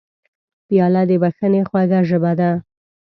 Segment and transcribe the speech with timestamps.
[0.67, 2.51] پیاله د بښنې خوږه ژبه ده.